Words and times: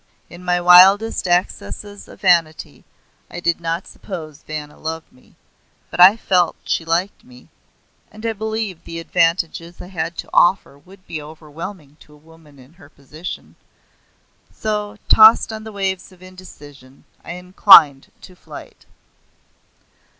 In 0.31 0.43
my 0.43 0.59
wildest 0.59 1.27
accesses 1.27 2.07
of 2.07 2.21
vanity 2.21 2.83
I 3.29 3.39
did 3.39 3.61
not 3.61 3.85
suppose 3.85 4.41
Vanna 4.41 4.75
loved 4.79 5.11
me, 5.11 5.35
but 5.91 5.99
I 5.99 6.17
felt 6.17 6.55
she 6.63 6.83
liked 6.83 7.23
me, 7.23 7.49
and 8.11 8.25
I 8.25 8.33
believe 8.33 8.83
the 8.83 8.99
advantages 8.99 9.79
I 9.79 9.89
had 9.89 10.17
to 10.17 10.29
offer 10.33 10.75
would 10.75 11.05
be 11.05 11.21
overwhelming 11.21 11.97
to 11.99 12.15
a 12.15 12.17
woman 12.17 12.57
in 12.57 12.73
her 12.73 12.89
position. 12.89 13.55
So, 14.51 14.97
tossed 15.07 15.53
on 15.53 15.65
the 15.65 15.71
waves 15.71 16.11
of 16.11 16.23
indecision, 16.23 17.03
I 17.23 17.33
inclined 17.33 18.11
to 18.21 18.35
flight. 18.35 18.87